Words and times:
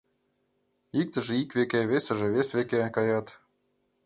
Иктыже 1.01 1.33
ик 1.43 1.51
веке, 1.57 1.79
весыже 1.91 2.27
вес 2.35 2.49
веке 2.57 2.77
каят. 2.95 3.27